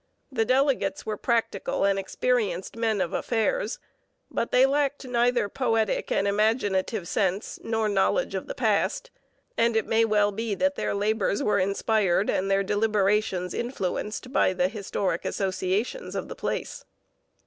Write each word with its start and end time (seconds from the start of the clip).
The 0.31 0.45
delegates 0.45 1.05
were 1.05 1.15
practical 1.15 1.83
and 1.85 1.99
experienced 1.99 2.75
men 2.75 3.01
of 3.01 3.13
affairs, 3.13 3.77
but 4.31 4.49
they 4.51 4.65
lacked 4.65 5.05
neither 5.05 5.47
poetic 5.47 6.11
and 6.11 6.27
imaginative 6.27 7.07
sense 7.07 7.59
nor 7.63 7.87
knowledge 7.87 8.33
of 8.33 8.47
the 8.47 8.55
past; 8.55 9.11
and 9.59 9.77
it 9.77 9.85
may 9.85 10.03
well 10.03 10.31
be 10.31 10.55
that 10.55 10.73
their 10.73 10.95
labours 10.95 11.43
were 11.43 11.59
inspired 11.59 12.31
and 12.31 12.49
their 12.49 12.63
deliberations 12.63 13.53
influenced 13.53 14.33
by 14.33 14.53
the 14.53 14.69
historic 14.69 15.23
associations 15.23 16.15
of 16.15 16.29
the 16.29 16.35
place. 16.35 16.83